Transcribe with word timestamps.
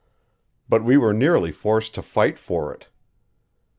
But 0.67 0.83
we 0.83 0.97
were 0.97 1.13
nearly 1.13 1.51
forced 1.51 1.93
to 1.93 2.01
fight 2.01 2.39
for 2.39 2.73
it. 2.73 2.87